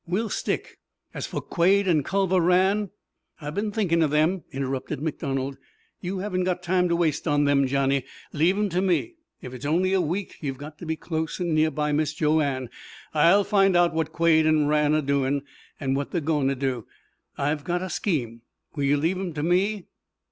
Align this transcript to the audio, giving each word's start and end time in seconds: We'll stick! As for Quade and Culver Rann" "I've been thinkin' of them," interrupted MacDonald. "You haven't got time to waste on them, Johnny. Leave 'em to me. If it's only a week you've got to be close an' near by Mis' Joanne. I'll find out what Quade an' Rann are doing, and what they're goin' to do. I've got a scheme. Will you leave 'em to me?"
We'll 0.07 0.29
stick! 0.29 0.79
As 1.13 1.27
for 1.27 1.41
Quade 1.41 1.87
and 1.87 2.03
Culver 2.03 2.41
Rann" 2.41 2.89
"I've 3.39 3.53
been 3.53 3.71
thinkin' 3.71 4.01
of 4.01 4.09
them," 4.09 4.43
interrupted 4.51 4.99
MacDonald. 4.99 5.59
"You 5.99 6.17
haven't 6.17 6.43
got 6.45 6.63
time 6.63 6.89
to 6.89 6.95
waste 6.95 7.27
on 7.27 7.43
them, 7.43 7.67
Johnny. 7.67 8.05
Leave 8.33 8.57
'em 8.57 8.67
to 8.69 8.81
me. 8.81 9.13
If 9.43 9.53
it's 9.53 9.63
only 9.63 9.93
a 9.93 10.01
week 10.01 10.37
you've 10.41 10.57
got 10.57 10.79
to 10.79 10.87
be 10.87 10.95
close 10.95 11.39
an' 11.39 11.53
near 11.53 11.69
by 11.69 11.91
Mis' 11.91 12.15
Joanne. 12.15 12.71
I'll 13.13 13.43
find 13.43 13.75
out 13.77 13.93
what 13.93 14.11
Quade 14.11 14.47
an' 14.47 14.65
Rann 14.67 14.95
are 14.95 15.03
doing, 15.03 15.43
and 15.79 15.95
what 15.95 16.09
they're 16.09 16.19
goin' 16.19 16.47
to 16.47 16.55
do. 16.55 16.87
I've 17.37 17.63
got 17.63 17.83
a 17.83 17.89
scheme. 17.91 18.41
Will 18.75 18.85
you 18.85 18.97
leave 18.97 19.19
'em 19.19 19.33
to 19.33 19.43
me?" 19.43 19.85